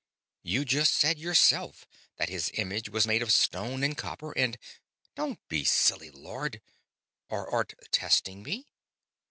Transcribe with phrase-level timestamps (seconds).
[0.41, 1.85] You just said, yourself,
[2.17, 4.57] that his image was made of stone and copper and..."
[5.15, 6.59] "Don't be silly, Lord.
[7.29, 8.65] Or art testing me?